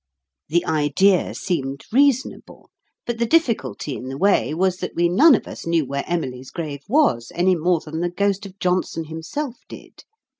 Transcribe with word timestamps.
The 0.49 0.65
idea 0.65 1.35
seemed 1.35 1.83
reasonable, 1.91 2.71
but 3.05 3.19
the 3.19 3.27
difficulty 3.27 3.95
in 3.95 4.07
the 4.09 4.17
way 4.17 4.51
was 4.51 4.77
that 4.77 4.95
we 4.95 5.07
none 5.07 5.35
of 5.35 5.45
us 5.47 5.67
knew 5.67 5.85
where 5.85 6.05
Emily's 6.09 6.49
grave 6.49 6.81
was 6.87 7.31
any 7.35 7.55
more 7.55 7.81
than 7.81 7.99
the 7.99 8.09
ghost 8.09 8.47
of 8.47 8.57
Johnson 8.57 9.03
himself 9.03 9.57
did. 9.69 10.03